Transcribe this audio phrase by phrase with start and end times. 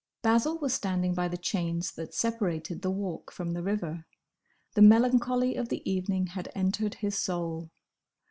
[0.23, 4.07] Basil was standing by the chains that separated the Walk from the river.
[4.73, 7.69] The melancholy of the evening had entered his soul.